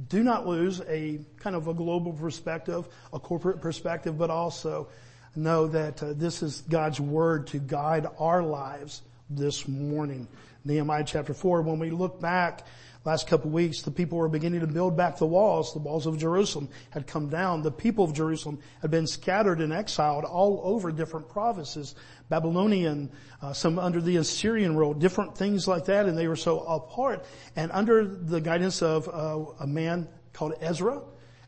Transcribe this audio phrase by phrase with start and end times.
[0.08, 4.88] do not lose a kind of a global perspective, a corporate perspective, but also
[5.36, 10.28] know that uh, this is God's word to guide our lives this morning.
[10.64, 11.62] Nehemiah chapter four.
[11.62, 12.66] When we look back
[13.04, 15.72] last couple of weeks, the people were beginning to build back the walls.
[15.72, 17.62] The walls of Jerusalem had come down.
[17.62, 21.94] The people of Jerusalem had been scattered and exiled all over different provinces,
[22.28, 26.60] Babylonian, uh, some under the Assyrian rule, different things like that, and they were so
[26.60, 27.24] apart.
[27.56, 31.00] And under the guidance of uh, a man called Ezra,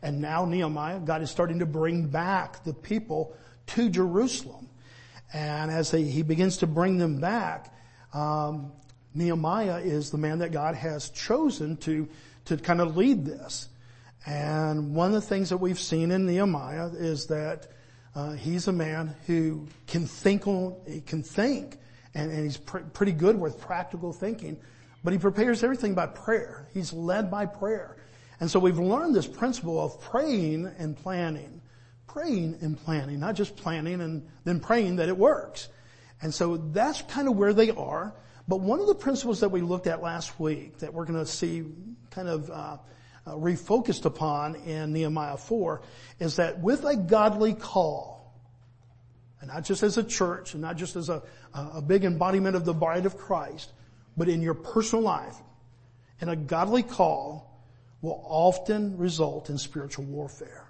[0.02, 3.36] and now Nehemiah, God is starting to bring back the people
[3.66, 4.69] to Jerusalem.
[5.32, 7.72] And as they, he begins to bring them back,
[8.12, 8.72] um,
[9.14, 12.08] Nehemiah is the man that God has chosen to,
[12.46, 13.68] to kind of lead this.
[14.26, 17.68] And one of the things that we've seen in Nehemiah is that
[18.14, 21.78] uh, he's a man who can think on, he can think,
[22.14, 24.58] and, and he's pr- pretty good with practical thinking,
[25.02, 26.68] but he prepares everything by prayer.
[26.74, 27.96] He's led by prayer.
[28.40, 31.59] And so we've learned this principle of praying and planning.
[32.12, 35.68] Praying and planning, not just planning and then praying that it works.
[36.20, 38.14] And so that's kind of where they are.
[38.48, 41.30] But one of the principles that we looked at last week that we're going to
[41.30, 41.64] see
[42.10, 42.78] kind of uh,
[43.26, 45.82] uh, refocused upon in Nehemiah 4
[46.18, 48.34] is that with a godly call,
[49.40, 51.22] and not just as a church and not just as a,
[51.54, 53.70] a big embodiment of the bride of Christ,
[54.16, 55.36] but in your personal life,
[56.20, 57.64] and a godly call
[58.02, 60.69] will often result in spiritual warfare.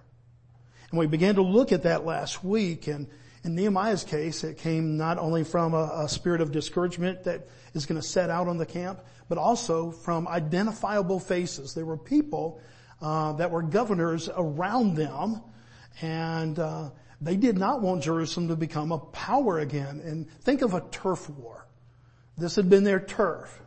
[0.91, 3.06] And we began to look at that last week and
[3.43, 7.87] in Nehemiah's case, it came not only from a, a spirit of discouragement that is
[7.87, 11.73] going to set out on the camp, but also from identifiable faces.
[11.73, 12.61] There were people
[13.01, 15.41] uh, that were governors around them,
[16.03, 16.91] and uh,
[17.21, 20.03] they did not want Jerusalem to become a power again.
[20.05, 21.67] And think of a turf war.
[22.37, 23.62] This had been their turf.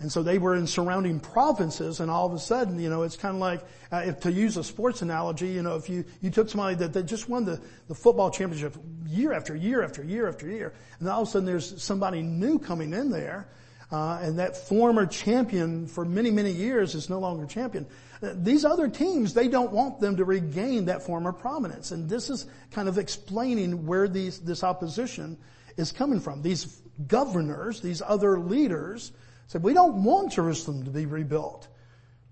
[0.00, 3.16] And so they were in surrounding provinces and all of a sudden, you know, it's
[3.16, 6.30] kind of like, uh, if to use a sports analogy, you know, if you, you
[6.30, 10.28] took somebody that, that just won the, the football championship year after year after year
[10.28, 13.48] after year, and all of a sudden there's somebody new coming in there,
[13.92, 17.86] uh, and that former champion for many, many years is no longer champion.
[18.20, 21.92] Uh, these other teams, they don't want them to regain that former prominence.
[21.92, 25.38] And this is kind of explaining where these, this opposition
[25.76, 26.42] is coming from.
[26.42, 29.12] These governors, these other leaders,
[29.46, 31.68] said, we don't want Jerusalem to be rebuilt.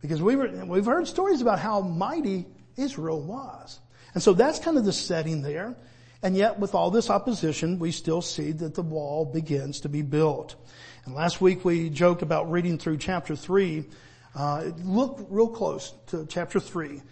[0.00, 2.46] Because we were, we've heard stories about how mighty
[2.76, 3.80] Israel was.
[4.14, 5.76] And so that's kind of the setting there.
[6.22, 10.02] And yet with all this opposition, we still see that the wall begins to be
[10.02, 10.54] built.
[11.04, 13.84] And last week we joked about reading through chapter three.
[14.34, 17.02] Uh, look real close to chapter three.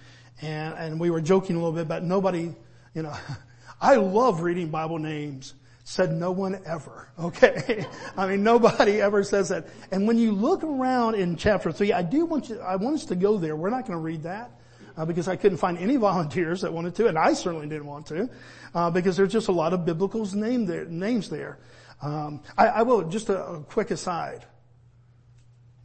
[0.43, 2.55] And, and we were joking a little bit about nobody,
[2.95, 3.15] you know,
[3.81, 7.09] I love reading Bible names said no one ever.
[7.21, 7.85] Okay.
[8.17, 9.67] I mean, nobody ever says that.
[9.91, 13.05] And when you look around in chapter three, I do want you, I want us
[13.07, 13.57] to go there.
[13.57, 14.51] We're not going to read that.
[14.97, 18.07] Uh, because I couldn't find any volunteers that wanted to, and I certainly didn't want
[18.07, 18.29] to,
[18.75, 21.59] uh, because there's just a lot of biblical name there, names there.
[22.03, 24.45] Um, I, I, will just a, a quick aside.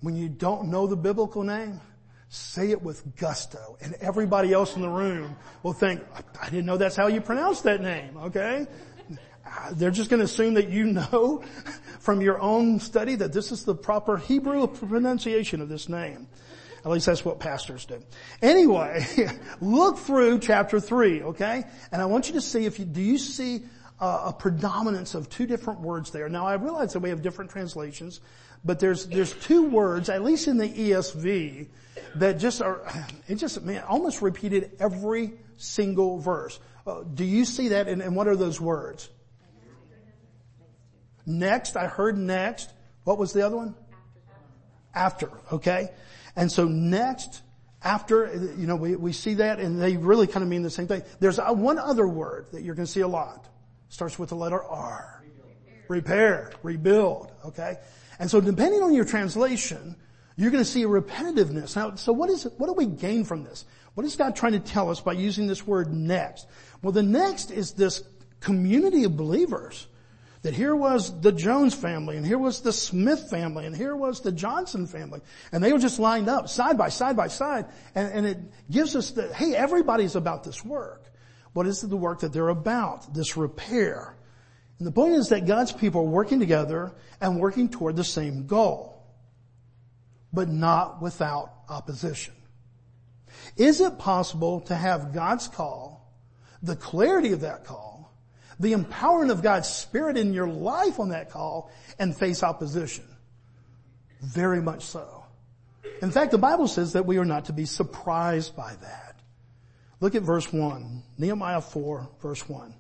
[0.02, 1.82] When you don't know the biblical name,
[2.30, 6.02] say it with gusto, and everybody else in the room will think,
[6.42, 8.66] "I didn't know that's how you pronounce that name." Okay,
[9.74, 11.44] they're just going to assume that you know
[12.00, 16.28] from your own study that this is the proper Hebrew pronunciation of this name.
[16.84, 18.04] At least that's what pastors do.
[18.44, 19.04] Anyway,
[19.62, 21.64] look through chapter three, okay?
[21.92, 23.64] And I want you to see if you, do you see
[24.00, 26.30] a predominance of two different words there?
[26.30, 28.22] Now I realize that we have different translations,
[28.64, 31.70] but there's, there's two words, at least in the ESV,
[32.16, 32.82] that just are,
[33.28, 36.60] it just, man, almost repeated every single verse.
[36.86, 39.10] Uh, do you see that and, and what are those words?
[41.26, 42.72] Next, I heard next.
[43.04, 43.76] What was the other one?
[44.94, 45.32] After.
[45.52, 45.90] Okay.
[46.36, 47.42] And so next,
[47.84, 50.88] after, you know, we, we see that and they really kind of mean the same
[50.88, 51.04] thing.
[51.20, 53.48] There's a, one other word that you're going to see a lot.
[53.90, 55.24] Starts with the letter R.
[55.88, 56.52] Repair.
[56.64, 57.32] Rebuild.
[57.46, 57.78] Okay?
[58.20, 59.96] And so depending on your translation,
[60.36, 61.76] you're going to see a repetitiveness.
[61.76, 63.66] Now, so what is what do we gain from this?
[63.94, 66.48] What is God trying to tell us by using this word next?
[66.82, 68.04] Well, the next is this
[68.42, 69.88] community of believers
[70.46, 74.20] that here was the Jones family and here was the Smith family and here was
[74.22, 75.20] the Johnson family
[75.52, 77.66] and they were just lined up side by side by side
[77.96, 78.38] and, and it
[78.70, 81.12] gives us that, hey, everybody's about this work.
[81.54, 83.12] What is the work that they're about?
[83.12, 84.16] This repair.
[84.78, 88.46] And the point is that God's people are working together and working toward the same
[88.46, 89.04] goal,
[90.32, 92.36] but not without opposition.
[93.58, 96.14] Is it possible to have God's call,
[96.62, 97.95] the clarity of that call,
[98.60, 103.06] the empowering of God's Spirit in your life on that call and face opposition.
[104.22, 105.26] Very much so.
[106.02, 109.20] In fact, the Bible says that we are not to be surprised by that.
[110.00, 111.04] Look at verse 1.
[111.18, 112.74] Nehemiah 4 verse 1.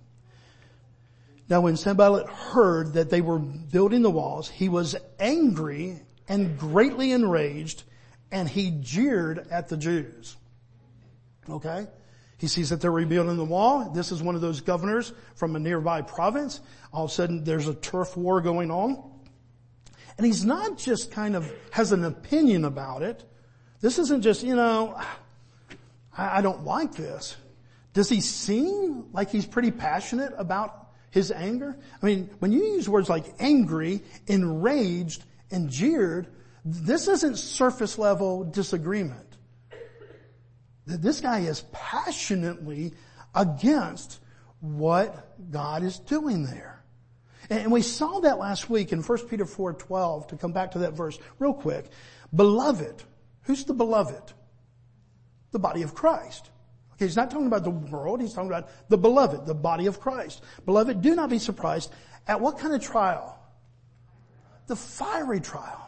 [1.47, 7.11] Now when Sanballat heard that they were building the walls, he was angry and greatly
[7.11, 7.83] enraged
[8.31, 10.35] and he jeered at the Jews.
[11.49, 11.87] Okay?
[12.37, 13.91] He sees that they're rebuilding the wall.
[13.91, 16.59] This is one of those governors from a nearby province.
[16.91, 19.11] All of a sudden there's a turf war going on.
[20.17, 23.23] And he's not just kind of has an opinion about it.
[23.81, 24.99] This isn't just, you know,
[26.17, 27.35] I, I don't like this.
[27.93, 31.77] Does he seem like he's pretty passionate about his anger?
[32.01, 36.27] I mean, when you use words like angry, enraged, and jeered,
[36.65, 39.24] this isn't surface level disagreement
[40.85, 42.93] that this guy is passionately
[43.33, 44.19] against
[44.59, 46.83] what God is doing there.
[47.49, 50.93] And we saw that last week in 1 Peter 4:12 to come back to that
[50.93, 51.91] verse real quick.
[52.33, 53.03] Beloved,
[53.43, 54.33] who's the beloved?
[55.51, 56.49] The body of Christ.
[56.93, 59.99] Okay, he's not talking about the world, he's talking about the beloved, the body of
[59.99, 60.41] Christ.
[60.65, 61.91] Beloved, do not be surprised
[62.27, 63.37] at what kind of trial?
[64.67, 65.81] The fiery trial.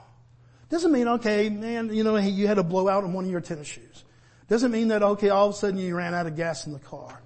[0.70, 3.68] Doesn't mean, okay, man, you know, you had a blowout on one of your tennis
[3.68, 4.04] shoes.
[4.48, 6.80] Doesn't mean that, okay, all of a sudden you ran out of gas in the
[6.80, 7.22] car.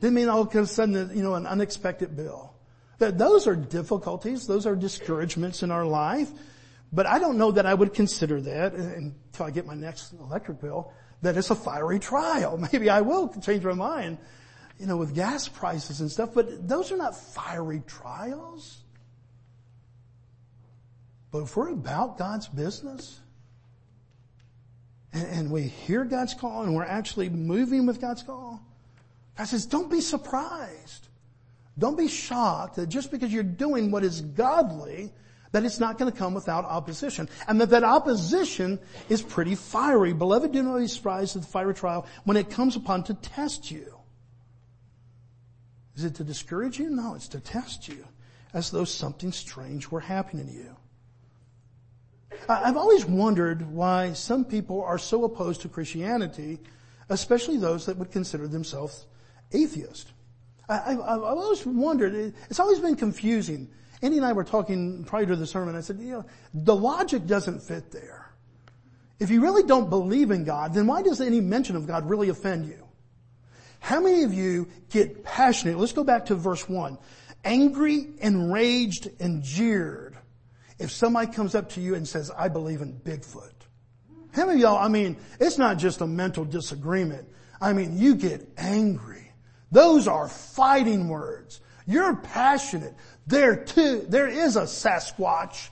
[0.00, 2.52] Didn't mean all of a sudden, you know, an unexpected bill.
[2.98, 4.46] That those are difficulties.
[4.46, 6.30] Those are discouragements in our life.
[6.92, 10.60] But I don't know that I would consider that until I get my next electric
[10.60, 10.92] bill,
[11.22, 12.58] that it's a fiery trial.
[12.72, 14.18] Maybe I will change my mind,
[14.78, 18.82] you know, with gas prices and stuff, but those are not fiery trials.
[21.30, 23.20] But if we're about God's business,
[25.16, 28.60] and, and we hear God's call and we're actually moving with God's call,
[29.36, 31.08] God says, don't be surprised.
[31.78, 35.12] Don't be shocked that just because you're doing what is godly,
[35.52, 37.28] that it's not going to come without opposition.
[37.48, 38.78] And that that opposition
[39.08, 40.12] is pretty fiery.
[40.12, 43.70] Beloved, do not be surprised at the fiery trial when it comes upon to test
[43.70, 43.94] you.
[45.96, 46.90] Is it to discourage you?
[46.90, 48.04] No, it's to test you
[48.52, 50.76] as though something strange were happening to you.
[52.48, 56.58] I've always wondered why some people are so opposed to Christianity,
[57.08, 59.06] especially those that would consider themselves
[59.52, 60.12] atheist.
[60.68, 63.68] I, have always wondered, it's always been confusing.
[64.02, 67.26] Andy and I were talking prior to the sermon, I said, you know, the logic
[67.26, 68.32] doesn't fit there.
[69.18, 72.28] If you really don't believe in God, then why does any mention of God really
[72.28, 72.86] offend you?
[73.78, 75.78] How many of you get passionate?
[75.78, 76.98] Let's go back to verse one.
[77.44, 80.15] Angry, enraged, and jeered
[80.78, 83.52] if somebody comes up to you and says, I believe in Bigfoot.
[84.32, 87.26] How many y'all, I mean, it's not just a mental disagreement.
[87.60, 89.32] I mean, you get angry.
[89.72, 91.60] Those are fighting words.
[91.86, 92.94] You're passionate.
[93.26, 95.68] There too, there is a Sasquatch.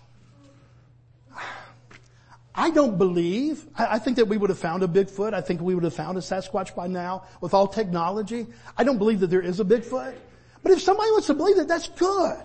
[2.54, 5.34] I don't believe, I, think that we would have found a Bigfoot.
[5.34, 8.46] I think we would have found a Sasquatch by now with all technology.
[8.78, 10.14] I don't believe that there is a Bigfoot.
[10.62, 12.42] But if somebody wants to believe it, that's good.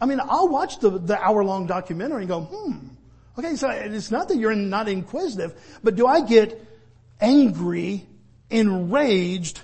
[0.00, 2.88] I mean, I'll watch the, the hour long documentary and go, hmm.
[3.38, 6.66] Okay, so it's not that you're not inquisitive, but do I get
[7.20, 8.06] angry,
[8.50, 9.60] enraged,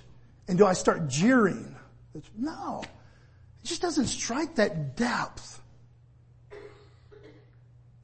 [0.48, 1.74] and do I start jeering?
[2.14, 2.82] It's, no.
[3.62, 5.60] It just doesn't strike that depth.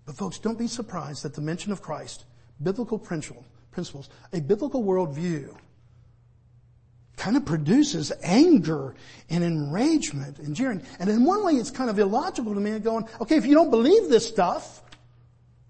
[0.05, 2.25] But folks, don't be surprised that the mention of Christ,
[2.63, 5.55] biblical principles, a biblical worldview,
[7.17, 8.95] kind of produces anger
[9.29, 10.83] and enragement and jeering.
[10.99, 13.71] And in one way it's kind of illogical to me going, okay, if you don't
[13.71, 14.83] believe this stuff,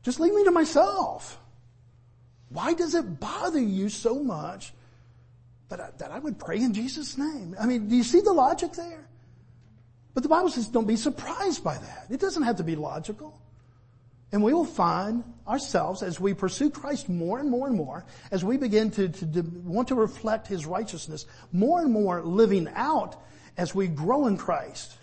[0.02, 1.38] just leave me to myself.
[2.48, 4.72] Why does it bother you so much
[5.68, 7.56] that I, that I would pray in Jesus' name?
[7.58, 9.06] I mean, do you see the logic there?
[10.14, 12.06] But the Bible says don't be surprised by that.
[12.10, 13.40] It doesn't have to be logical.
[14.32, 18.42] And we will find ourselves as we pursue Christ more and more and more, as
[18.42, 23.22] we begin to, to, to, want to reflect His righteousness, more and more living out
[23.58, 24.96] as we grow in Christ.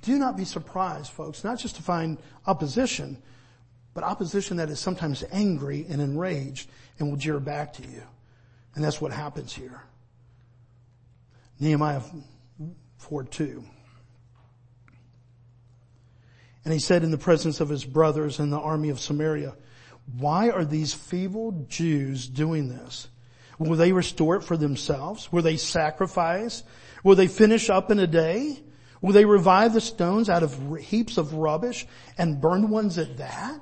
[0.00, 3.18] Do not be surprised, folks, not just to find opposition,
[3.94, 8.02] but opposition that is sometimes angry and enraged and will jeer back to you.
[8.74, 9.82] And that's what happens here.
[11.60, 12.00] Nehemiah
[12.96, 13.64] 4 2.
[16.64, 19.56] And he said in the presence of his brothers in the army of Samaria,
[20.18, 23.08] why are these feeble Jews doing this?
[23.58, 25.30] Will they restore it for themselves?
[25.32, 26.62] Will they sacrifice?
[27.04, 28.60] Will they finish up in a day?
[29.00, 33.60] Will they revive the stones out of heaps of rubbish and burn ones at that?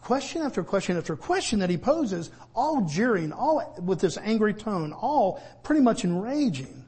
[0.00, 4.92] Question after question after question that he poses, all jeering, all with this angry tone,
[4.92, 6.83] all pretty much enraging.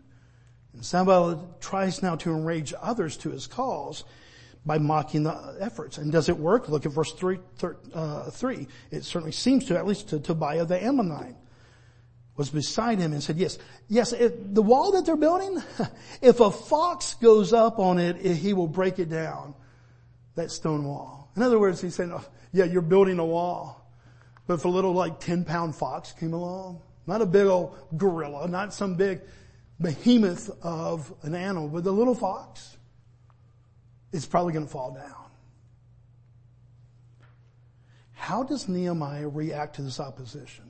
[0.93, 4.05] And tries now to enrage others to his cause
[4.65, 5.99] by mocking the efforts.
[5.99, 6.69] And does it work?
[6.69, 8.67] Look at verse three, thir, uh, three.
[8.91, 11.37] It certainly seems to, at least to Tobiah the Ammonite
[12.37, 15.63] was beside him and said, yes, yes, it, the wall that they're building,
[16.21, 19.55] if a fox goes up on it, he will break it down.
[20.35, 21.31] That stone wall.
[21.35, 23.91] In other words, he's saying, oh, yeah, you're building a wall.
[24.47, 28.47] But if a little like 10 pound fox came along, not a big old gorilla,
[28.49, 29.23] not some big
[29.81, 32.77] behemoth of an animal, but the little fox
[34.13, 35.27] is probably going to fall down.
[38.15, 40.65] How does Nehemiah react to this opposition?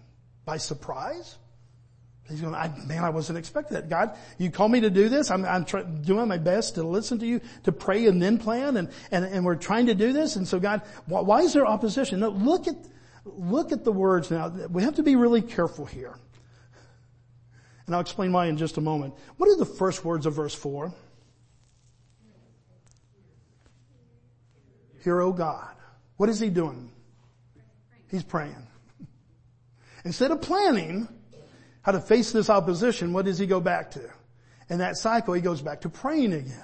[0.44, 1.36] By surprise?
[2.28, 3.88] He's going, I, man, I wasn't expecting that.
[3.88, 5.30] God, you call me to do this.
[5.30, 8.76] I'm, I'm try, doing my best to listen to you, to pray and then plan,
[8.76, 10.34] and, and, and we're trying to do this.
[10.34, 12.20] And so God, why, why is there opposition?
[12.20, 12.74] No, look at,
[13.24, 14.48] look at the words now.
[14.48, 16.16] We have to be really careful here.
[17.86, 19.14] And I'll explain why in just a moment.
[19.36, 20.92] What are the first words of verse 4?
[25.04, 25.74] Hear, O God.
[26.16, 26.90] What is he doing?
[28.10, 28.66] He's praying.
[30.04, 31.08] Instead of planning
[31.82, 34.10] how to face this opposition, what does he go back to?
[34.68, 36.62] In that cycle, he goes back to praying again.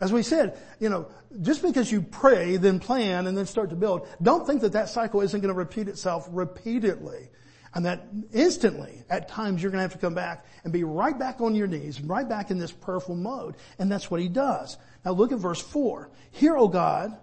[0.00, 1.08] As we said, you know,
[1.42, 4.88] just because you pray, then plan, and then start to build, don't think that that
[4.88, 7.30] cycle isn't going to repeat itself repeatedly.
[7.74, 11.18] And that instantly, at times, you're going to have to come back and be right
[11.18, 13.56] back on your knees, right back in this prayerful mode.
[13.78, 14.78] And that's what he does.
[15.04, 16.10] Now look at verse four.
[16.30, 17.16] Hear, O God,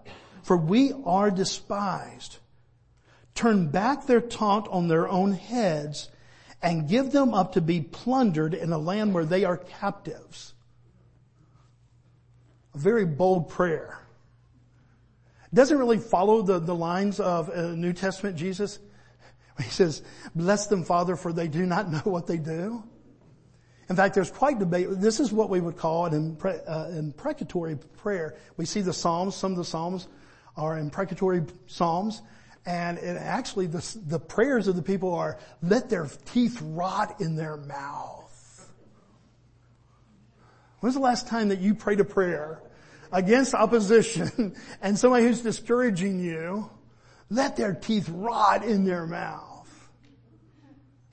[0.43, 2.37] for we are despised.
[3.33, 6.09] Turn back their taunt on their own heads
[6.61, 10.53] and give them up to be plundered in a land where they are captives.
[12.75, 13.99] A very bold prayer.
[15.53, 18.79] Doesn't really follow the, the lines of uh, New Testament Jesus.
[19.61, 20.01] He says,
[20.33, 22.83] bless them, Father, for they do not know what they do.
[23.89, 24.87] In fact, there's quite debate.
[24.89, 28.35] This is what we would call an impre- uh, imprecatory prayer.
[28.57, 30.07] We see the Psalms, some of the Psalms
[30.55, 32.21] are imprecatory Psalms,
[32.65, 37.35] and it actually the, the prayers of the people are, let their teeth rot in
[37.35, 38.71] their mouth.
[40.79, 42.61] When's the last time that you prayed a prayer
[43.11, 46.69] against opposition and somebody who's discouraging you
[47.29, 49.49] let their teeth rot in their mouth.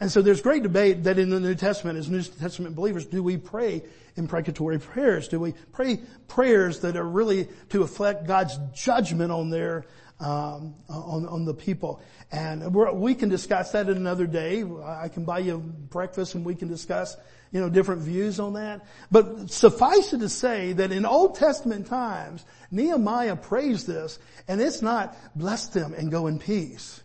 [0.00, 3.22] And so there's great debate that in the New Testament, as New Testament believers, do
[3.22, 3.82] we pray
[4.16, 5.28] imprecatory prayers?
[5.28, 9.84] Do we pray prayers that are really to affect God's judgment on their,
[10.18, 12.00] um, on, on the people?
[12.32, 14.64] And we can discuss that in another day.
[14.82, 17.16] I can buy you breakfast and we can discuss,
[17.52, 18.86] you know, different views on that.
[19.10, 24.82] But suffice it to say that in Old Testament times, Nehemiah prays this and it's
[24.82, 27.02] not bless them and go in peace.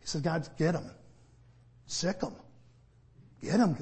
[0.00, 0.90] He says, God, get them.
[1.86, 2.34] Sick them.
[3.42, 3.76] Get them.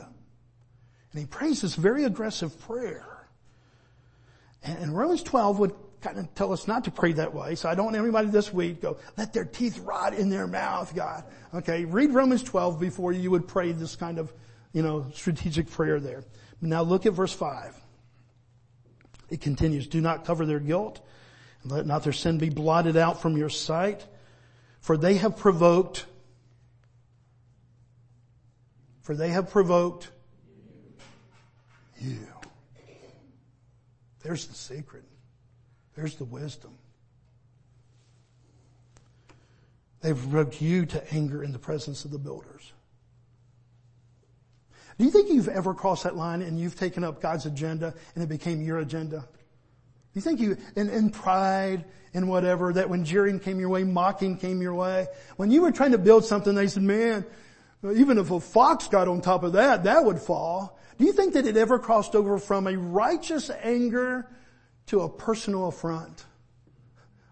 [1.12, 3.28] And he prays this very aggressive prayer.
[4.62, 7.54] And Romans 12 would kind of tell us not to pray that way.
[7.54, 10.94] So I don't want everybody this week go, let their teeth rot in their mouth,
[10.94, 11.25] God.
[11.54, 14.32] Okay, read Romans 12 before you would pray this kind of,
[14.73, 16.25] you know, strategic prayer there.
[16.61, 17.75] Now look at verse 5.
[19.30, 21.00] It continues, do not cover their guilt,
[21.62, 24.06] and let not their sin be blotted out from your sight,
[24.80, 26.06] for they have provoked,
[29.02, 30.11] for they have provoked
[32.00, 32.26] you.
[34.23, 35.04] There's the secret.
[35.96, 36.76] There's the wisdom.
[40.00, 42.73] They've provoked you to anger in the presence of the builders.
[44.98, 48.24] Do you think you've ever crossed that line and you've taken up God's agenda and
[48.24, 49.18] it became your agenda?
[49.18, 51.84] Do you think you, in, in pride
[52.14, 55.72] and whatever, that when jeering came your way, mocking came your way, when you were
[55.72, 57.26] trying to build something, they said, man,
[57.84, 60.78] even if a fox got on top of that, that would fall.
[60.96, 64.26] Do you think that it ever crossed over from a righteous anger
[64.86, 66.24] to a personal affront?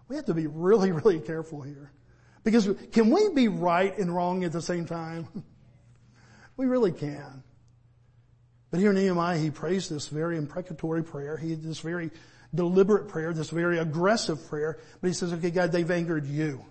[0.07, 1.91] We have to be really, really careful here.
[2.43, 5.27] Because can we be right and wrong at the same time?
[6.57, 7.41] we really can.
[8.75, 11.37] But here in Nehemiah, he prays this very imprecatory prayer.
[11.37, 12.11] He this very
[12.53, 14.79] deliberate prayer, this very aggressive prayer.
[14.99, 16.65] But he says, okay, God, they've angered you.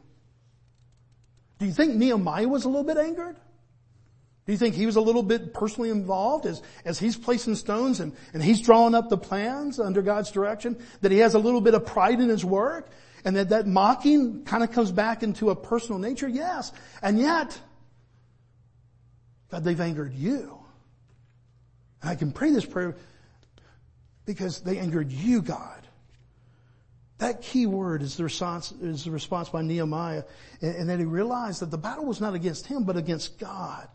[1.59, 3.37] Do you think Nehemiah was a little bit angered?
[4.45, 8.01] Do you think he was a little bit personally involved as, as he's placing stones
[8.01, 10.77] and, and he's drawing up the plans under God's direction?
[11.01, 12.91] That he has a little bit of pride in his work?
[13.25, 16.29] And that that mocking kind of comes back into a personal nature?
[16.29, 16.71] Yes.
[17.01, 17.59] And yet,
[19.51, 20.64] God, they've angered you.
[22.05, 22.97] I can pray this prayer
[24.27, 25.81] because they angered you, God.
[27.19, 30.25] That key word is the response, is the response by Nehemiah.
[30.61, 33.89] And, and that he realized that the battle was not against him, but against God.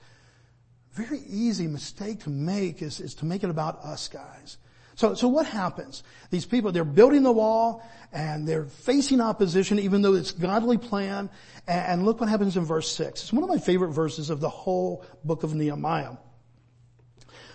[0.93, 4.57] Very easy mistake to make is, is to make it about us guys.
[4.95, 6.03] So, so what happens?
[6.29, 11.29] These people, they're building the wall and they're facing opposition even though it's godly plan.
[11.67, 13.21] And, and look what happens in verse six.
[13.21, 16.13] It's one of my favorite verses of the whole book of Nehemiah.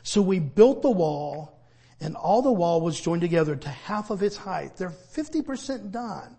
[0.04, 1.58] So we built the wall
[2.00, 4.76] and all the wall was joined together to half of its height.
[4.76, 6.37] They're 50% done.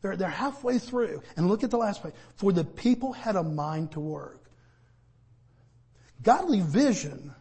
[0.00, 1.22] They're, they're halfway through.
[1.36, 2.14] And look at the last page.
[2.36, 4.50] For the people had a mind to work.
[6.22, 7.34] Godly vision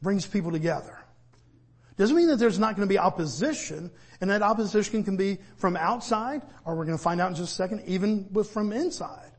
[0.00, 0.98] brings people together.
[1.98, 3.90] Doesn't mean that there's not going to be opposition,
[4.22, 7.52] and that opposition can be from outside, or we're going to find out in just
[7.52, 9.31] a second, even with from inside.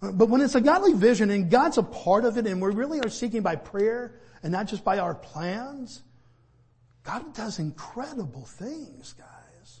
[0.00, 3.00] But when it's a godly vision and God's a part of it and we really
[3.00, 6.02] are seeking by prayer and not just by our plans,
[7.02, 9.80] God does incredible things, guys.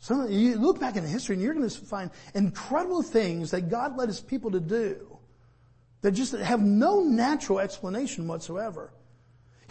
[0.00, 3.96] Some, you look back in history and you're going to find incredible things that God
[3.96, 5.18] led his people to do
[6.00, 8.92] that just have no natural explanation whatsoever.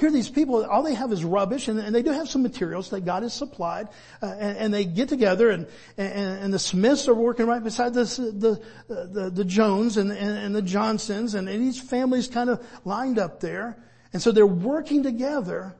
[0.02, 2.90] Here these people, all they have is rubbish and, and they do have some materials
[2.90, 3.88] that God has supplied
[4.24, 7.94] uh, and, and, they get together and, and, and, the Smiths are working right beside
[7.94, 12.66] this, the, the, the Jones and, and, the Johnsons and, and these families kind of
[12.84, 13.78] lined up there.
[14.12, 15.76] And so they're working together,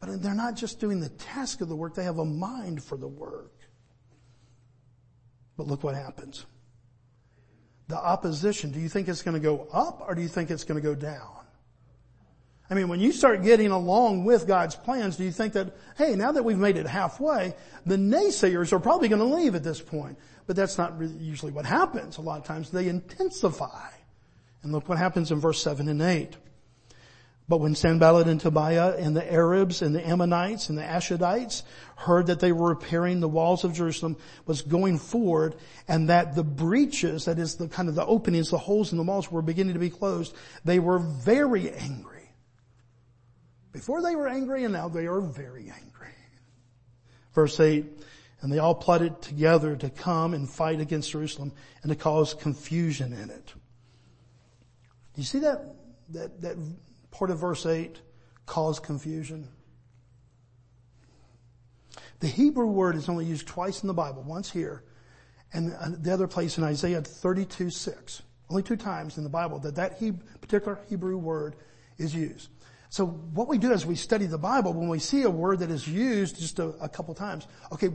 [0.00, 2.96] but they're not just doing the task of the work, they have a mind for
[2.96, 3.52] the work.
[5.58, 6.46] But look what happens.
[7.88, 10.64] The opposition, do you think it's going to go up or do you think it's
[10.64, 11.41] going to go down?
[12.72, 16.16] I mean, when you start getting along with God's plans, do you think that, hey,
[16.16, 17.52] now that we've made it halfway,
[17.84, 20.16] the naysayers are probably going to leave at this point?
[20.46, 22.16] But that's not usually what happens.
[22.16, 23.90] A lot of times they intensify.
[24.62, 26.34] And look what happens in verse 7 and 8.
[27.46, 31.64] But when Sanballat and Tobiah and the Arabs and the Ammonites and the Ashdodites
[31.96, 35.56] heard that they were repairing the walls of Jerusalem was going forward
[35.88, 39.04] and that the breaches, that is the kind of the openings, the holes in the
[39.04, 42.11] walls were beginning to be closed, they were very angry
[43.72, 46.14] before they were angry and now they are very angry.
[47.34, 47.86] Verse 8,
[48.40, 53.12] and they all plotted together to come and fight against Jerusalem and to cause confusion
[53.12, 53.46] in it.
[55.14, 55.74] Do you see that,
[56.10, 56.56] that, that
[57.10, 58.00] part of verse 8,
[58.46, 59.48] cause confusion?
[62.20, 64.84] The Hebrew word is only used twice in the Bible, once here
[65.52, 68.22] and uh, the other place in Isaiah 32, 6.
[68.50, 69.98] Only two times in the Bible that that
[70.40, 71.56] particular Hebrew word
[71.98, 72.48] is used.
[72.92, 75.70] So what we do as we study the Bible, when we see a word that
[75.70, 77.88] is used just a, a couple times, okay,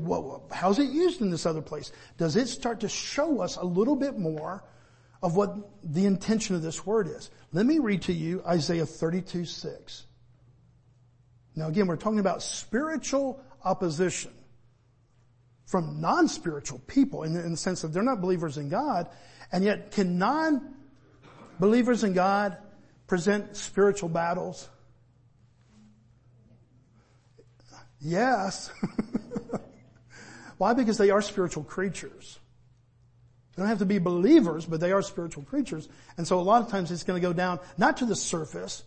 [0.52, 1.92] how's it used in this other place?
[2.18, 4.64] Does it start to show us a little bit more
[5.22, 7.30] of what the intention of this word is?
[7.54, 10.06] Let me read to you Isaiah 32, 6.
[11.56, 14.32] Now again, we're talking about spiritual opposition
[15.68, 19.10] from non-spiritual people in the, in the sense that they're not believers in God,
[19.52, 22.58] and yet can non-believers in God
[23.06, 24.68] present spiritual battles?
[28.00, 28.72] Yes.
[30.58, 30.74] Why?
[30.74, 32.40] Because they are spiritual creatures.
[33.56, 35.90] They don't have to be believers, but they are spiritual creatures.
[36.18, 38.84] And so a lot of times it's going to go down, not to the surface,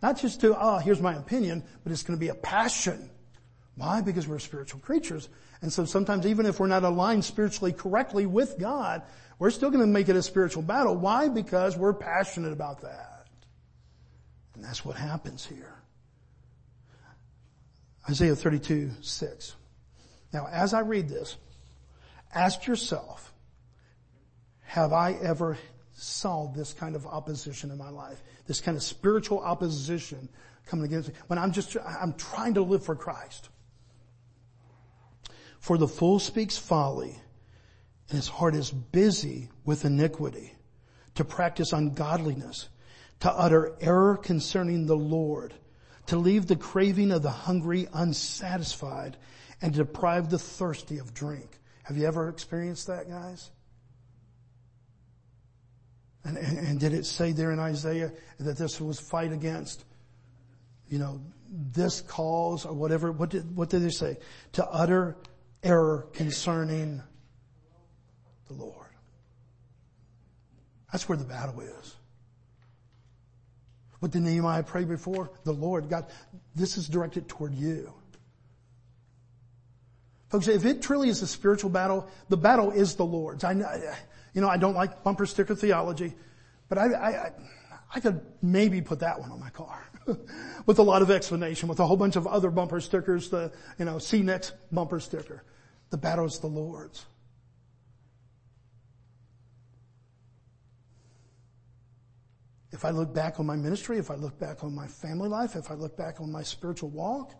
[0.00, 3.10] not just to, oh, here's my opinion, but it's going to be a passion.
[3.76, 4.00] Why?
[4.00, 5.28] Because we're spiritual creatures.
[5.60, 9.02] And so sometimes even if we're not aligned spiritually correctly with God,
[9.38, 10.94] we're still going to make it a spiritual battle.
[10.96, 11.28] Why?
[11.28, 13.26] Because we're passionate about that.
[14.54, 15.81] And that's what happens here.
[18.08, 19.56] Isaiah 32, 6.
[20.32, 21.36] Now, as I read this,
[22.34, 23.32] ask yourself,
[24.62, 25.58] have I ever
[25.92, 28.22] saw this kind of opposition in my life?
[28.46, 30.28] This kind of spiritual opposition
[30.66, 33.50] coming against me when I'm just, I'm trying to live for Christ.
[35.60, 37.16] For the fool speaks folly
[38.08, 40.54] and his heart is busy with iniquity
[41.14, 42.68] to practice ungodliness,
[43.20, 45.54] to utter error concerning the Lord
[46.06, 49.16] to leave the craving of the hungry unsatisfied
[49.60, 51.48] and deprive the thirsty of drink.
[51.84, 53.50] Have you ever experienced that, guys?
[56.24, 59.84] And, and, and, did it say there in Isaiah that this was fight against,
[60.88, 63.10] you know, this cause or whatever?
[63.10, 64.18] What did, what did they say?
[64.52, 65.16] To utter
[65.64, 67.02] error concerning
[68.46, 68.86] the Lord.
[70.92, 71.96] That's where the battle is.
[74.02, 75.30] What did Nehemiah pray before?
[75.44, 76.06] The Lord, God,
[76.56, 77.94] this is directed toward you.
[80.28, 83.44] Folks, if it truly is a spiritual battle, the battle is the Lord's.
[83.44, 83.52] I,
[84.34, 86.14] you know, I don't like bumper sticker theology,
[86.68, 87.32] but I, I,
[87.94, 89.88] I could maybe put that one on my car
[90.66, 93.84] with a lot of explanation, with a whole bunch of other bumper stickers, the, you
[93.84, 95.44] know, see next bumper sticker.
[95.90, 97.06] The battle is the Lord's.
[102.72, 105.56] If I look back on my ministry, if I look back on my family life,
[105.56, 107.34] if I look back on my spiritual walk,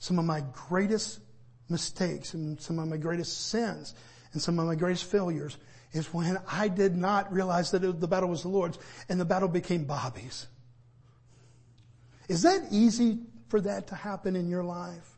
[0.00, 1.20] some of my greatest
[1.68, 3.94] mistakes and some of my greatest sins
[4.32, 5.56] and some of my greatest failures
[5.92, 9.24] is when I did not realize that it, the battle was the Lord's and the
[9.24, 10.46] battle became Bobby's.
[12.28, 15.16] Is that easy for that to happen in your life?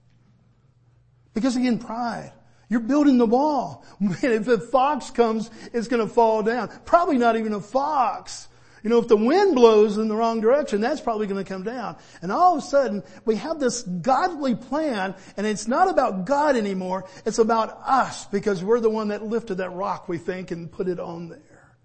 [1.35, 2.33] Because again, pride.
[2.73, 3.85] You're building the wall.
[4.01, 6.71] if a fox comes, it's going to fall down.
[6.87, 8.49] Probably not even a fox.
[8.83, 11.65] You know, if the wind blows in the wrong direction, that's probably going to come
[11.65, 11.97] down.
[12.23, 16.57] And all of a sudden, we have this godly plan, and it's not about God
[16.57, 17.05] anymore.
[17.27, 20.89] It's about us, because we're the one that lifted that rock, we think, and put
[20.89, 21.77] it on there.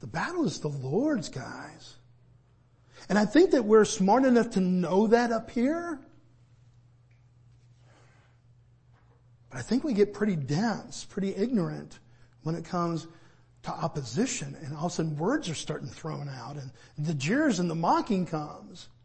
[0.00, 1.94] The battle is the Lord's, guys.
[3.08, 6.00] And I think that we're smart enough to know that up here.
[9.54, 12.00] But I think we get pretty dense, pretty ignorant
[12.42, 13.06] when it comes
[13.62, 17.60] to opposition and all of a sudden words are starting thrown out and the jeers
[17.60, 18.88] and the mocking comes.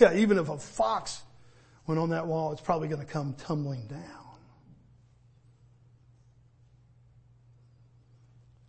[0.00, 1.22] Yeah, even if a fox
[1.86, 4.38] went on that wall, it's probably going to come tumbling down.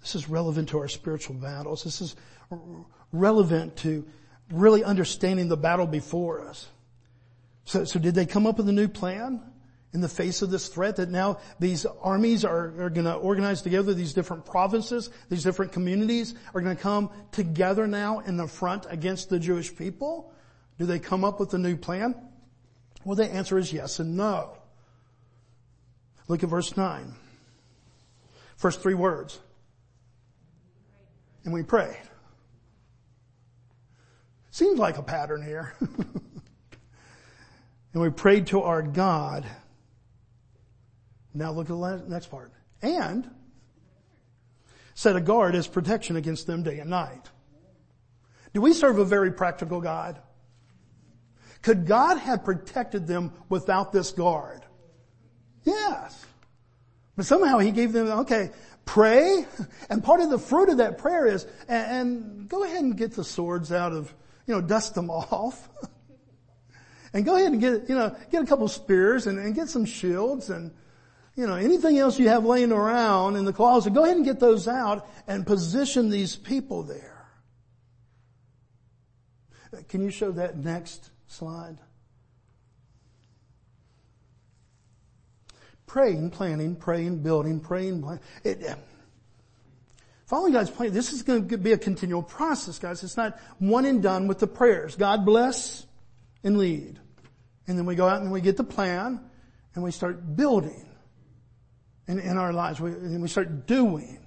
[0.02, 1.84] This is relevant to our spiritual battles.
[1.84, 2.16] This is
[3.12, 4.06] relevant to
[4.52, 6.68] really understanding the battle before us.
[7.64, 9.42] So, so did they come up with a new plan?
[9.96, 13.62] In the face of this threat that now these armies are, are going to organize
[13.62, 18.46] together, these different provinces, these different communities are going to come together now in the
[18.46, 20.34] front against the Jewish people?
[20.78, 22.14] Do they come up with a new plan?
[23.06, 24.58] Well, the answer is yes and no.
[26.28, 27.16] Look at verse 9.
[28.58, 29.40] First three words.
[31.46, 32.02] And we prayed.
[34.52, 35.74] Seems like a pattern here.
[35.80, 36.20] and
[37.94, 39.46] we prayed to our God
[41.36, 42.52] now look at the next part.
[42.82, 43.30] And
[44.94, 47.30] set a guard as protection against them day and night.
[48.54, 50.20] Do we serve a very practical God?
[51.62, 54.64] Could God have protected them without this guard?
[55.64, 56.26] Yes.
[57.16, 58.52] But somehow he gave them, okay,
[58.86, 59.46] pray,
[59.90, 63.24] and part of the fruit of that prayer is, and, go ahead and get the
[63.24, 64.14] swords out of,
[64.46, 65.68] you know, dust them off.
[67.14, 69.86] and go ahead and get, you know, get a couple spears and, and get some
[69.86, 70.72] shields and,
[71.36, 74.40] you know, anything else you have laying around in the closet, go ahead and get
[74.40, 77.28] those out and position these people there.
[79.74, 81.78] Uh, can you show that next slide?
[85.86, 88.24] Praying, planning, praying, building, praying, planning.
[88.44, 88.76] It, uh,
[90.28, 93.04] following God's plan, this is going to be a continual process, guys.
[93.04, 94.96] It's not one and done with the prayers.
[94.96, 95.86] God bless
[96.46, 96.98] and lead.
[97.68, 99.20] And then we go out and we get the plan
[99.74, 100.95] and we start building
[102.08, 102.80] in, in our lives.
[102.80, 104.20] We, and we start doing.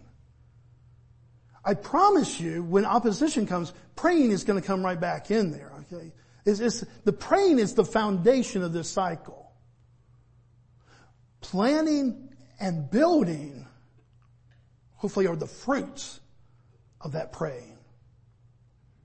[1.64, 5.72] I promise you, when opposition comes, praying is going to come right back in there,
[5.92, 6.12] okay?
[6.44, 9.52] It's, it's, the praying is the foundation of this cycle.
[11.40, 13.66] Planning and building,
[14.94, 16.20] hopefully, are the fruits
[17.00, 17.76] of that praying.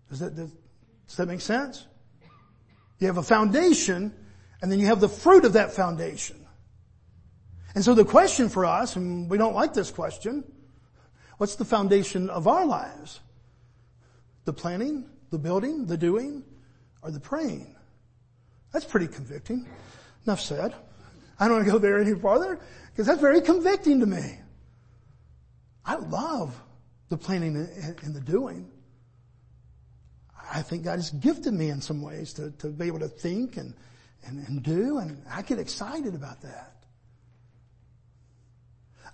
[0.10, 0.52] Does that, does,
[1.08, 1.86] does that make sense?
[3.00, 4.14] You have a foundation,
[4.62, 6.43] and then you have the fruit of that foundation.
[7.76, 10.44] And so the question for us, and we don't like this question,
[11.38, 13.20] what's the foundation of our lives?
[14.46, 16.44] The planning, the building, the doing,
[17.02, 17.76] or the praying?
[18.72, 19.68] That's pretty convicting.
[20.26, 20.76] Enough said.
[21.40, 22.60] I don't want to go there any farther
[22.92, 24.38] because that's very convicting to me.
[25.86, 26.60] I love
[27.10, 28.70] the planning and the doing.
[30.52, 33.58] I think God has gifted me in some ways to, to be able to think
[33.58, 33.74] and,
[34.26, 36.73] and, and do, and I get excited about that.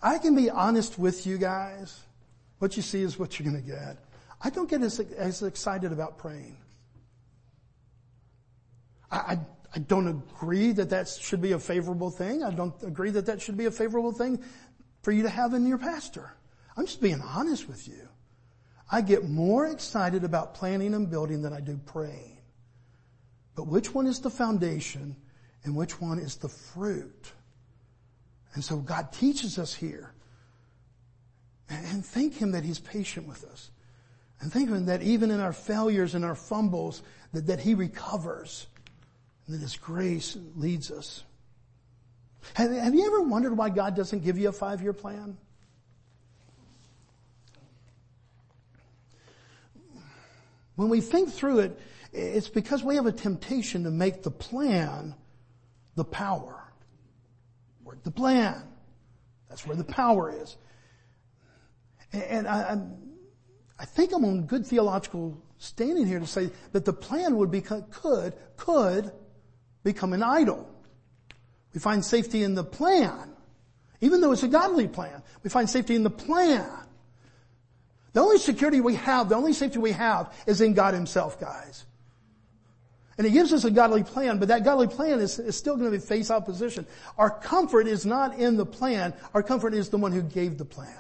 [0.02, 2.00] I can be honest with you guys.
[2.60, 3.98] What you see is what you're going to get.
[4.42, 6.58] I don't get as, as excited about praying.
[9.12, 9.40] I, I,
[9.76, 12.44] I don't agree that that should be a favorable thing.
[12.44, 14.44] I don't agree that that should be a favorable thing
[15.02, 16.34] for you to have in your pastor.
[16.76, 18.08] I'm just being honest with you.
[18.92, 22.38] I get more excited about planning and building than I do praying.
[23.56, 25.16] But which one is the foundation
[25.64, 27.34] and which one is the fruit?
[28.54, 30.12] And so God teaches us here.
[31.70, 33.70] And thank Him that He's patient with us.
[34.42, 38.68] And thank Him that even in our failures and our fumbles, that, that He recovers.
[39.46, 41.24] And that His grace leads us.
[42.54, 45.38] Have, have you ever wondered why God doesn't give you a five-year plan?
[50.76, 51.80] When we think through it,
[52.14, 55.14] it's because we have a temptation to make the plan
[55.96, 56.59] the power.
[58.04, 58.63] The plan.
[59.49, 60.58] That's where the power is.
[62.12, 62.80] And I,
[63.78, 67.62] I think I'm on good theological standing here to say that the plan would be,
[67.62, 67.86] could,
[68.58, 69.12] could
[69.84, 70.69] become an idol.
[71.73, 73.34] We find safety in the plan.
[74.02, 76.69] Even though it's a godly plan, we find safety in the plan.
[78.13, 81.86] The only security we have, the only safety we have is in God himself, guys.
[83.20, 85.92] And he gives us a godly plan, but that godly plan is, is still going
[85.92, 86.88] to be face opposition.
[87.18, 89.14] Our comfort is not in the plan.
[89.34, 90.96] Our comfort is the one who gave the plan.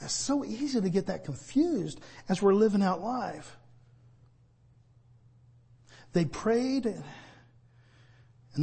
[0.00, 3.54] It's so easy to get that confused as we're living out life.
[6.14, 7.04] They prayed and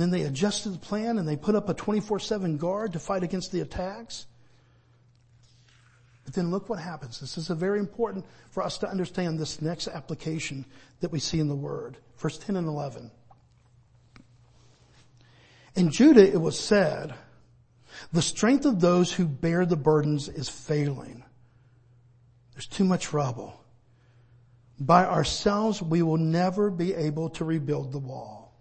[0.02, 3.52] then they adjusted the plan and they put up a 24-7 guard to fight against
[3.52, 4.26] the attacks.
[6.28, 7.22] But then look what happens.
[7.22, 10.66] This is very important for us to understand this next application
[11.00, 11.96] that we see in the word.
[12.18, 13.10] Verse 10 and 11.
[15.78, 17.14] In Judah it was said,
[18.12, 21.24] the strength of those who bear the burdens is failing.
[22.52, 23.64] There's too much rubble.
[24.82, 28.54] By ourselves we will never be able to rebuild the wall.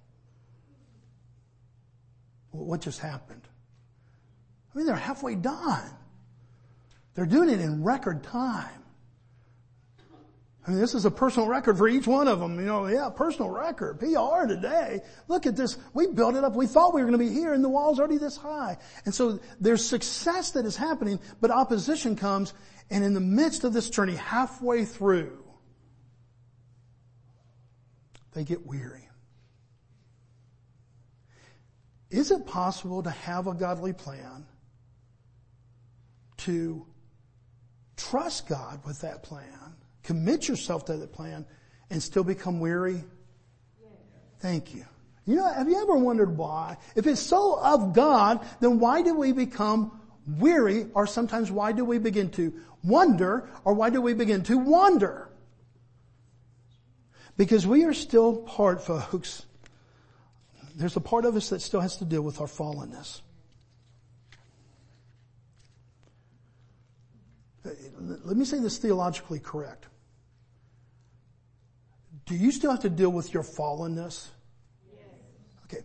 [2.52, 3.42] What just happened?
[4.72, 5.90] I mean, they're halfway done.
[7.16, 8.68] They're doing it in record time.
[10.66, 12.58] I mean, this is a personal record for each one of them.
[12.58, 14.00] You know, yeah, personal record.
[14.00, 15.00] PR today.
[15.28, 15.78] Look at this.
[15.94, 16.54] We built it up.
[16.54, 18.76] We thought we were going to be here and the wall's already this high.
[19.04, 22.52] And so there's success that is happening, but opposition comes
[22.90, 25.42] and in the midst of this journey, halfway through,
[28.32, 29.08] they get weary.
[32.10, 34.46] Is it possible to have a godly plan
[36.38, 36.86] to
[38.10, 41.44] trust God with that plan, commit yourself to that plan,
[41.90, 43.02] and still become weary?
[44.40, 44.84] Thank you.
[45.24, 46.76] You know, have you ever wondered why?
[46.94, 50.00] If it's so of God, then why do we become
[50.38, 52.52] weary, or sometimes why do we begin to
[52.84, 55.28] wonder, or why do we begin to wander?
[57.36, 59.44] Because we are still part, folks,
[60.76, 63.20] there's a part of us that still has to deal with our fallenness.
[68.24, 69.86] Let me say this theologically correct.
[72.26, 74.28] Do you still have to deal with your fallenness?
[74.92, 75.04] Yes.
[75.64, 75.84] Okay.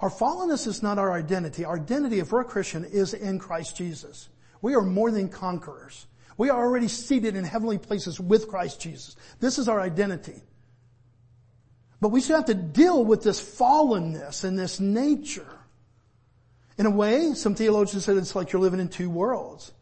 [0.00, 1.64] Our fallenness is not our identity.
[1.64, 4.28] Our identity, if we're a Christian, is in Christ Jesus.
[4.60, 6.06] We are more than conquerors.
[6.36, 9.16] We are already seated in heavenly places with Christ Jesus.
[9.40, 10.42] This is our identity.
[12.00, 15.58] But we still have to deal with this fallenness and this nature.
[16.78, 19.72] In a way, some theologians said it's like you're living in two worlds.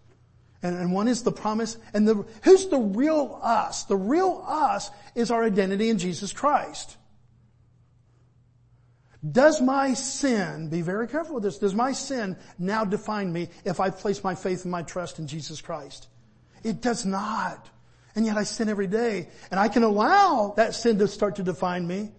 [0.63, 1.77] And, and one is the promise.
[1.95, 3.85] And the, who's the real us?
[3.85, 6.97] The real us is our identity in Jesus Christ.
[9.33, 13.81] Does my sin, be very careful with this, does my sin now define me if
[13.81, 16.09] I place my faith and my trust in Jesus Christ?
[16.63, 17.69] It does not.
[18.15, 19.29] And yet I sin every day.
[19.51, 22.13] And I can allow that sin to start to define me.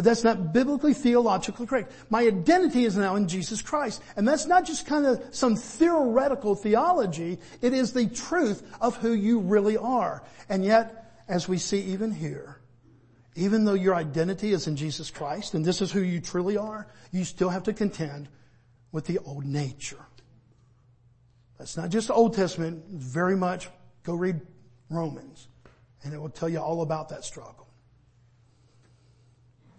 [0.00, 1.92] But that's not biblically theologically correct.
[2.08, 4.02] My identity is now in Jesus Christ.
[4.16, 7.36] And that's not just kind of some theoretical theology.
[7.60, 10.22] It is the truth of who you really are.
[10.48, 12.62] And yet, as we see even here,
[13.36, 16.86] even though your identity is in Jesus Christ and this is who you truly are,
[17.12, 18.30] you still have to contend
[18.92, 20.06] with the old nature.
[21.58, 23.68] That's not just Old Testament, very much
[24.02, 24.40] go read
[24.88, 25.48] Romans
[26.04, 27.69] and it will tell you all about that struggle.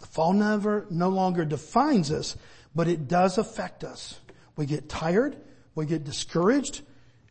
[0.02, 2.36] The fall never, no longer defines us,
[2.74, 4.18] but it does affect us.
[4.56, 5.36] We get tired,
[5.76, 6.82] we get discouraged,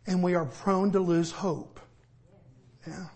[0.08, 1.82] and we are prone to lose hope.
[2.88, 3.08] Yeah.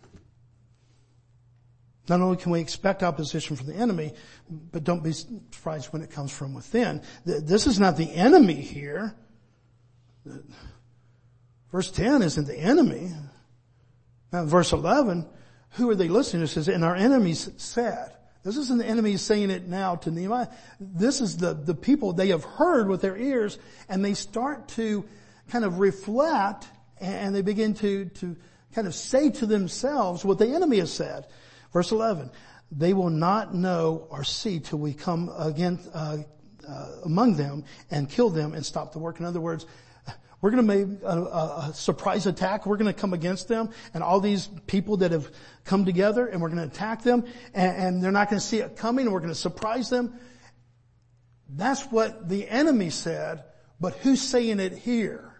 [2.09, 4.13] Not only can we expect opposition from the enemy,
[4.49, 7.01] but don't be surprised when it comes from within.
[7.23, 9.15] This is not the enemy here.
[11.71, 13.13] Verse 10 isn't the enemy.
[14.33, 15.25] Now verse 11,
[15.71, 16.43] who are they listening to?
[16.43, 18.14] It says, and our enemies said,
[18.45, 20.49] This isn't the enemy saying it now to Nehemiah.
[20.79, 23.57] This is the, the people, they have heard with their ears
[23.89, 25.03] and they start to
[25.49, 26.67] kind of reflect
[27.01, 28.35] and they begin to, to
[28.75, 31.25] kind of say to themselves what the enemy has said.
[31.73, 32.29] Verse 11,
[32.71, 36.17] they will not know or see till we come again, uh,
[36.67, 39.19] uh, among them and kill them and stop the work.
[39.19, 39.65] In other words,
[40.45, 42.67] we're going to make a, a, surprise attack.
[42.67, 45.31] We're going to come against them and all these people that have
[45.63, 48.59] come together and we're going to attack them and, and they're not going to see
[48.59, 50.13] it coming and we're going to surprise them.
[51.49, 53.43] That's what the enemy said,
[53.81, 55.33] but who's saying it here?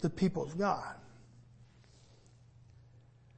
[0.00, 0.96] The people of God.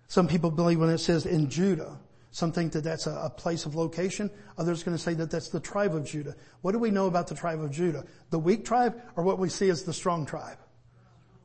[0.07, 1.99] Some people believe when it says in Judah,
[2.33, 4.31] some think that that's a, a place of location.
[4.57, 6.35] Others are going to say that that's the tribe of Judah.
[6.63, 8.07] What do we know about the tribe of Judah?
[8.31, 10.57] The weak tribe or what we see as the strong tribe?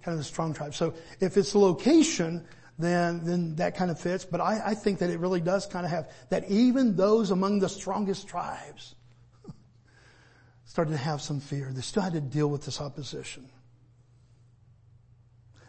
[0.02, 0.74] Kind of the strong tribe.
[0.74, 2.48] So if it's location,
[2.80, 4.24] then, then that kind of fits.
[4.24, 7.60] But I, I think that it really does kind of have that even those among
[7.60, 8.96] the strongest tribes
[10.64, 11.70] started to have some fear.
[11.74, 13.50] They still had to deal with this opposition.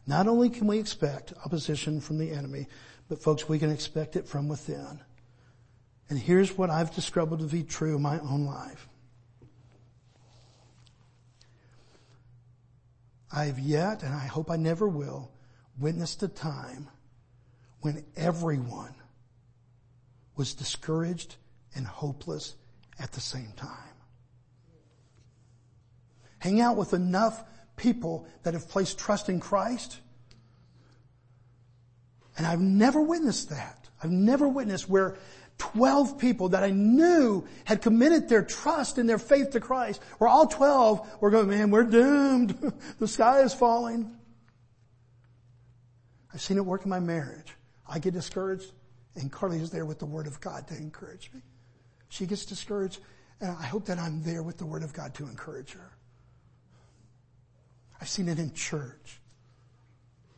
[0.06, 2.68] Not only can we expect opposition from the enemy,
[3.08, 5.00] but folks, we can expect it from within.
[6.08, 8.88] And here's what I've discovered to be true in my own life.
[13.30, 15.30] I've yet, and I hope I never will,
[15.78, 16.88] witnessed a time
[17.80, 18.94] when everyone
[20.34, 21.36] was discouraged
[21.74, 22.56] and hopeless
[22.98, 23.70] at the same time.
[26.38, 27.44] Hang out with enough
[27.76, 29.98] people that have placed trust in Christ.
[32.36, 33.88] And I've never witnessed that.
[34.02, 35.16] I've never witnessed where
[35.58, 40.28] 12 people that I knew had committed their trust and their faith to Christ, where
[40.28, 42.72] all 12 were going, man, we're doomed.
[42.98, 44.10] the sky is falling.
[46.32, 47.54] I've seen it work in my marriage.
[47.86, 48.72] I get discouraged
[49.16, 51.40] and Carly is there with the word of God to encourage me.
[52.08, 53.00] She gets discouraged
[53.40, 55.90] and I hope that I'm there with the word of God to encourage her.
[58.00, 59.20] I've seen it in church.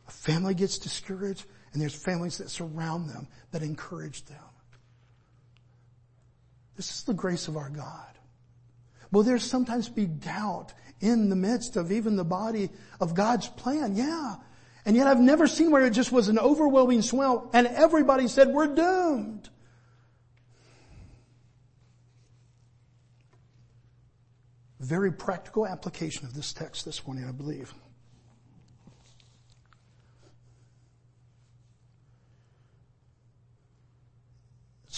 [0.07, 4.37] A family gets discouraged and there's families that surround them that encourage them.
[6.75, 8.07] This is the grace of our God.
[9.11, 13.95] Will there sometimes be doubt in the midst of even the body of God's plan?
[13.95, 14.35] Yeah.
[14.85, 18.47] And yet I've never seen where it just was an overwhelming swell and everybody said,
[18.47, 19.49] we're doomed.
[24.79, 27.73] Very practical application of this text this morning, I believe.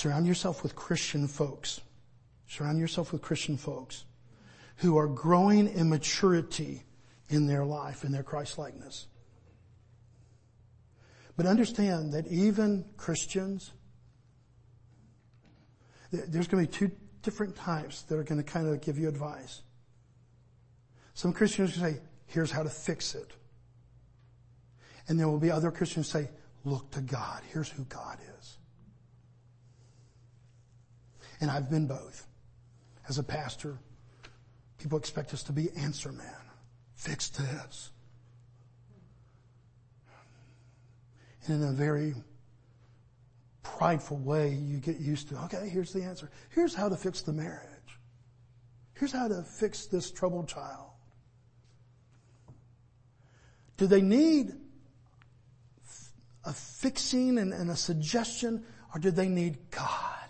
[0.04, 1.80] Surround yourself with Christian folks.
[2.50, 4.04] Surround yourself with Christian folks
[4.76, 6.84] who are growing in maturity
[7.30, 9.08] in their life, in their Christ likeness.
[11.38, 13.72] But understand that even Christians,
[16.12, 19.08] there's going to be two different types that are going to kind of give you
[19.08, 19.62] advice.
[21.13, 23.32] Some Christians say, here's how to fix it.
[25.08, 26.30] And there will be other Christians say,
[26.66, 27.42] look to God.
[27.54, 28.58] Here's who God is.
[31.43, 32.25] And I've been both.
[33.10, 33.77] As a pastor,
[34.77, 36.25] people expect us to be answer man.
[36.95, 37.91] Fix this.
[41.45, 42.13] And in a very
[43.62, 46.32] prideful way, you get used to, okay, here's the answer.
[46.51, 47.99] Here's how to fix the marriage.
[48.93, 50.91] Here's how to fix this troubled child.
[53.75, 54.53] Do they need
[56.45, 58.63] a fixing and, and a suggestion
[58.95, 60.22] or do they need God?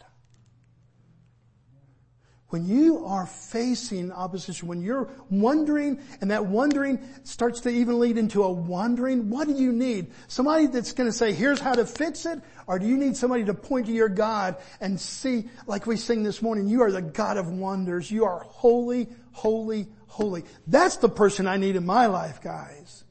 [2.54, 8.16] When you are facing opposition, when you're wondering and that wondering starts to even lead
[8.16, 10.12] into a wandering, what do you need?
[10.28, 12.40] Somebody that's going to say, here's how to fix it?
[12.68, 16.22] Or do you need somebody to point to your God and see, like we sing
[16.22, 18.12] this morning, you are the God of wonders.
[18.12, 20.44] You are holy, holy, holy.
[20.68, 23.04] That's the person I need in my life, guys.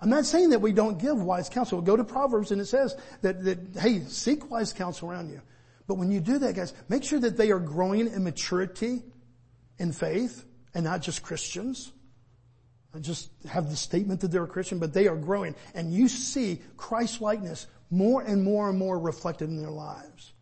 [0.00, 1.80] I'm not saying that we don't give wise counsel.
[1.80, 5.40] Go to Proverbs and it says that, that, hey, seek wise counsel around you.
[5.86, 9.02] But when you do that, guys, make sure that they are growing in maturity
[9.78, 11.92] in faith and not just Christians.
[12.92, 15.56] And just have the statement that they're a Christian, but they are growing.
[15.74, 20.32] And you see Christ likeness more and more and more reflected in their lives.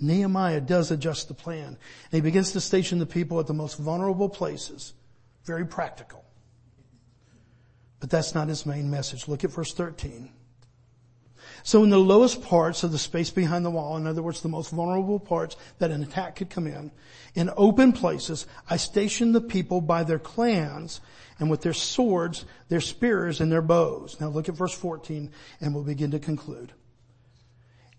[0.00, 1.66] Nehemiah does adjust the plan.
[1.66, 1.78] And
[2.10, 4.94] he begins to station the people at the most vulnerable places.
[5.44, 6.24] Very practical.
[8.00, 9.28] But that's not his main message.
[9.28, 10.30] Look at verse 13.
[11.62, 14.48] So in the lowest parts of the space behind the wall, in other words, the
[14.48, 16.90] most vulnerable parts that an attack could come in,
[17.34, 21.00] in open places, I stationed the people by their clans
[21.38, 24.20] and with their swords, their spears, and their bows.
[24.20, 25.30] Now look at verse 14
[25.60, 26.72] and we'll begin to conclude.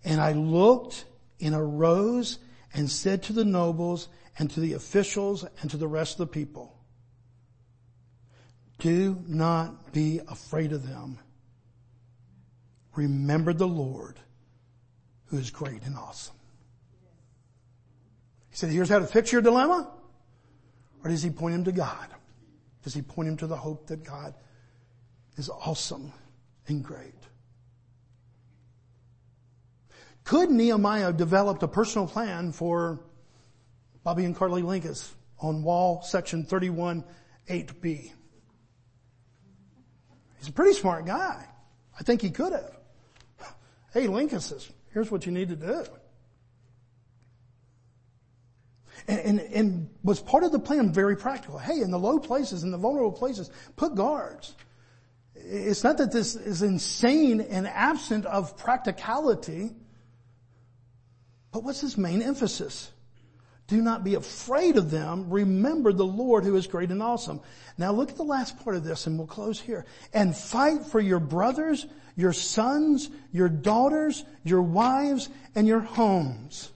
[0.04, 1.04] And I looked
[1.40, 2.38] and arose
[2.74, 4.08] and said to the nobles
[4.38, 6.76] and to the officials and to the rest of the people,
[8.78, 11.18] do not be afraid of them.
[12.94, 14.18] Remember the Lord
[15.26, 16.34] who is great and awesome.
[18.50, 19.90] He said, here's how to fix your dilemma.
[21.02, 22.08] Or does he point him to God?
[22.84, 24.34] Does he point him to the hope that God
[25.36, 26.12] is awesome
[26.68, 27.14] and great?
[30.24, 33.00] Could Nehemiah have developed a personal plan for
[34.04, 37.04] Bobby and Carly Linkus on wall section 31
[37.48, 38.12] 8b?
[40.38, 41.46] He's a pretty smart guy.
[41.98, 42.81] I think he could have.
[43.92, 45.84] Hey, Lincoln says, here's what you need to do.
[49.06, 51.58] And, and, and, was part of the plan very practical.
[51.58, 54.54] Hey, in the low places, in the vulnerable places, put guards.
[55.34, 59.70] It's not that this is insane and absent of practicality,
[61.50, 62.90] but what's his main emphasis?
[63.66, 65.30] Do not be afraid of them.
[65.30, 67.40] Remember the Lord who is great and awesome.
[67.78, 69.84] Now look at the last part of this and we'll close here.
[70.12, 71.86] And fight for your brothers,
[72.16, 76.70] your sons, your daughters, your wives, and your homes.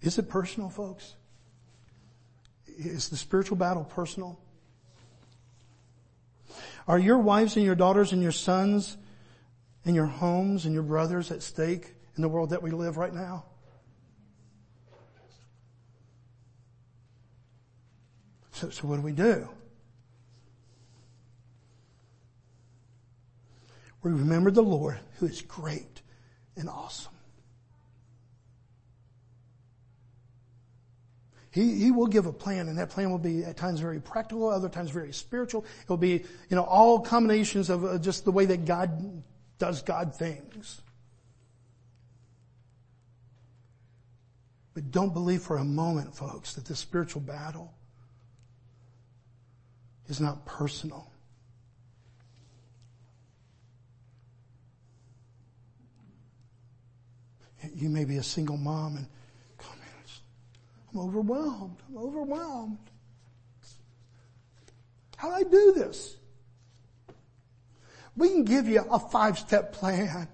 [0.00, 1.14] Is it personal, folks?
[2.66, 4.38] Is the spiritual battle personal?
[6.88, 8.96] Are your wives and your daughters and your sons
[9.84, 13.14] and your homes and your brothers at stake in the world that we live right
[13.14, 13.44] now?
[18.62, 19.48] So, so what do we do?
[24.04, 26.00] We remember the Lord who is great
[26.54, 27.10] and awesome.
[31.50, 34.48] He, he will give a plan and that plan will be at times very practical,
[34.48, 35.64] other times very spiritual.
[35.82, 39.24] It will be, you know, all combinations of uh, just the way that God
[39.58, 40.82] does God things.
[44.72, 47.74] But don't believe for a moment, folks, that this spiritual battle
[50.08, 51.08] is not personal.
[57.74, 59.06] You may be a single mom and
[59.56, 59.76] come
[60.92, 61.76] I'm overwhelmed.
[61.88, 62.78] I'm overwhelmed.
[65.16, 66.16] How do I do this?
[68.16, 70.28] We can give you a five step plan.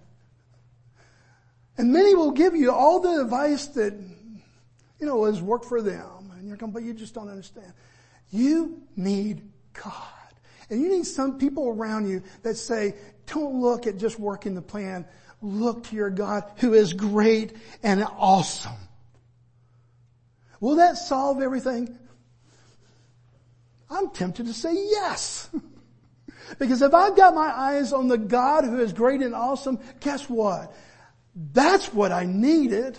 [1.76, 3.92] And many will give you all the advice that,
[4.98, 6.32] you know, has worked for them.
[6.36, 7.72] And you're going, but you just don't understand.
[8.32, 9.47] You need
[9.82, 10.04] God.
[10.70, 12.94] And you need some people around you that say,
[13.26, 15.06] don't look at just working the plan.
[15.40, 18.76] Look to your God who is great and awesome.
[20.60, 21.96] Will that solve everything?
[23.90, 25.48] I'm tempted to say yes.
[26.58, 30.28] because if I've got my eyes on the God who is great and awesome, guess
[30.28, 30.74] what?
[31.34, 32.98] That's what I needed.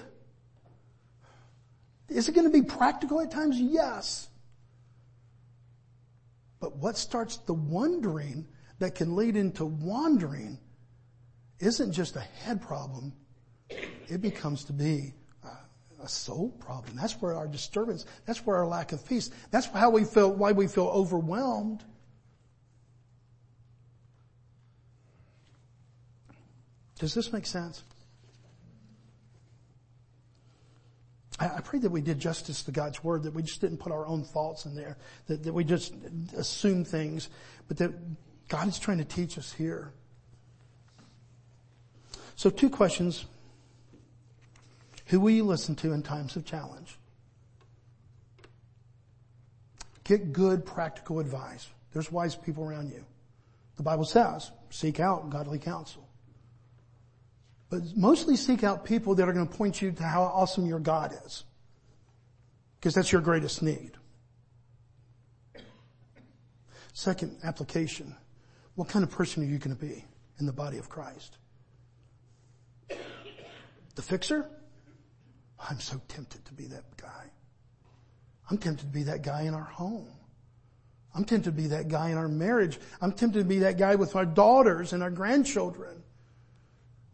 [2.07, 3.59] Is it going to be practical at times?
[3.59, 4.28] Yes.
[6.79, 8.47] What starts the wondering
[8.79, 10.57] that can lead into wandering
[11.59, 13.13] isn't just a head problem.
[14.07, 15.13] It becomes to be
[16.01, 16.95] a soul problem.
[16.95, 20.53] That's where our disturbance, that's where our lack of peace, that's how we feel, why
[20.53, 21.83] we feel overwhelmed.
[26.99, 27.83] Does this make sense?
[31.39, 34.05] I, pray that we did justice to God's word, that we just didn't put our
[34.05, 35.93] own thoughts in there, that, that we just
[36.35, 37.29] assume things,
[37.67, 37.91] but that
[38.49, 39.93] God is trying to teach us here.
[42.35, 43.25] So two questions.
[45.07, 46.97] Who will you listen to in times of challenge?
[50.03, 51.69] Get good practical advice.
[51.93, 53.05] There's wise people around you.
[53.77, 56.08] The Bible says, seek out godly counsel.
[57.69, 60.79] But mostly seek out people that are going to point you to how awesome your
[60.79, 61.43] God is.
[62.79, 63.91] Because that's your greatest need.
[66.93, 68.15] Second application.
[68.75, 70.05] What kind of person are you going to be
[70.39, 71.37] in the body of Christ?
[73.95, 74.49] The fixer?
[75.69, 77.25] I'm so tempted to be that guy.
[78.49, 80.07] I'm tempted to be that guy in our home.
[81.13, 82.79] I'm tempted to be that guy in our marriage.
[83.01, 86.03] I'm tempted to be that guy with our daughters and our grandchildren.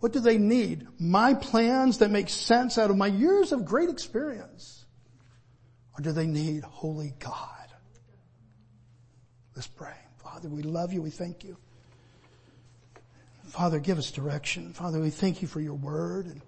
[0.05, 0.85] What do they need?
[0.99, 4.85] My plans that make sense out of my years of great experience?
[5.97, 7.67] Or do they need holy God?
[9.55, 9.95] Let's pray.
[10.21, 11.01] Father, we love you.
[11.01, 11.57] We thank you.
[13.47, 14.73] Father, give us direction.
[14.73, 16.39] Father, we thank you for your word.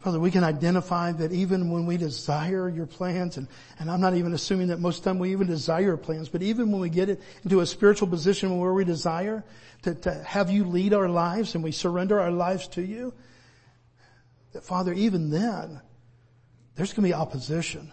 [0.00, 3.48] Father, we can identify that even when we desire your plans, and,
[3.80, 6.40] and I'm not even assuming that most of the time we even desire plans, but
[6.40, 9.42] even when we get it into a spiritual position where we desire
[9.82, 13.12] to, to have you lead our lives and we surrender our lives to you,
[14.52, 15.80] that Father, even then,
[16.76, 17.90] there's going to be opposition.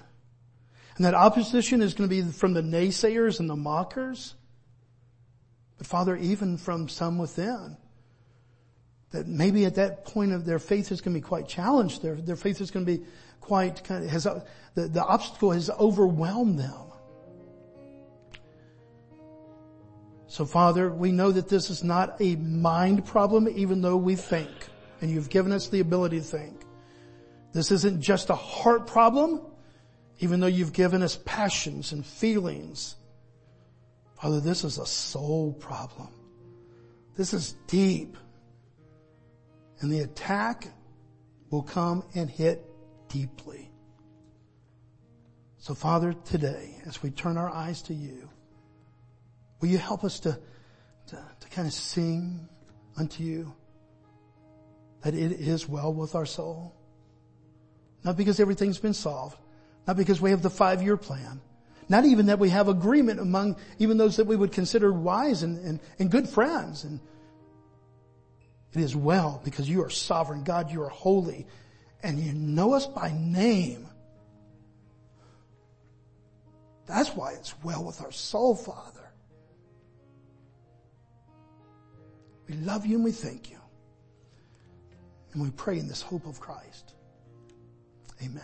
[0.98, 4.36] And that opposition is going to be from the naysayers and the mockers.
[5.80, 7.78] But Father, even from some within
[9.12, 12.02] that maybe at that point of their faith is going to be quite challenged.
[12.02, 13.04] Their, their faith is going to be
[13.40, 14.24] quite kind of, has,
[14.74, 16.74] the, the obstacle has overwhelmed them.
[20.28, 24.50] So Father, we know that this is not a mind problem even though we think
[25.00, 26.62] and you've given us the ability to think.
[27.54, 29.42] This isn't just a heart problem
[30.20, 32.96] even though you've given us passions and feelings.
[34.20, 36.10] Father, this is a soul problem.
[37.16, 38.18] This is deep.
[39.80, 40.68] And the attack
[41.50, 42.66] will come and hit
[43.10, 43.72] deeply.
[45.58, 48.30] So Father, today, as we turn our eyes to you,
[49.60, 50.40] will you help us to,
[51.08, 52.48] to, to kind of sing
[52.98, 53.54] unto you
[55.02, 56.76] that it is well with our soul?
[58.04, 59.38] Not because everything's been solved,
[59.88, 61.42] not because we have the five year plan,
[61.90, 65.58] not even that we have agreement among even those that we would consider wise and,
[65.66, 67.00] and, and good friends and
[68.76, 71.48] it is well because you are sovereign God, you are holy,
[72.04, 73.88] and you know us by name.
[76.86, 79.12] That's why it's well with our soul, Father.
[82.48, 83.58] We love you and we thank you.
[85.34, 86.94] And we pray in this hope of Christ.
[88.24, 88.44] Amen.